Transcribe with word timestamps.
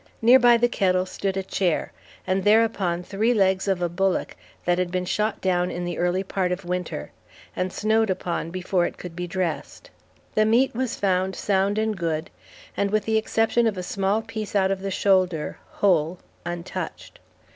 Near 0.19 0.39
by 0.39 0.57
the 0.57 0.67
kettle 0.67 1.05
stood 1.05 1.37
a 1.37 1.43
chair, 1.43 1.91
and 2.25 2.43
thereupon 2.43 3.03
three 3.03 3.35
legs 3.35 3.67
of 3.67 3.83
a 3.83 3.87
bullock 3.87 4.35
that 4.65 4.79
had 4.79 4.89
been 4.91 5.05
shot 5.05 5.39
down 5.41 5.69
in 5.69 5.85
the 5.85 5.99
early 5.99 6.23
part 6.23 6.51
of 6.51 6.65
winter, 6.65 7.11
and 7.55 7.71
snowed 7.71 8.09
upon 8.09 8.49
before 8.49 8.87
it 8.87 8.97
could 8.97 9.15
be 9.15 9.27
dressed. 9.27 9.91
The 10.33 10.43
meat 10.43 10.73
was 10.73 10.95
found 10.95 11.35
sound 11.35 11.77
and 11.77 11.95
good, 11.95 12.31
and 12.75 12.89
with 12.89 13.05
the 13.05 13.17
exception 13.17 13.67
of 13.67 13.77
a 13.77 13.83
small 13.83 14.23
piece 14.23 14.55
out 14.55 14.71
of 14.71 14.79
the 14.81 14.89
shoulder, 14.89 15.59
whole, 15.69 16.17
untouched. 16.47 17.19